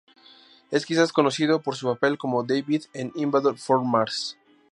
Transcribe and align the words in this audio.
Es 0.71 0.87
quizás 0.87 1.13
conocido 1.13 1.61
por 1.61 1.75
su 1.75 1.85
papel 1.85 2.17
como 2.17 2.41
David 2.43 2.85
en 2.93 3.11
"Invaders 3.13 3.63
from 3.63 3.87
Mars". 3.87 4.35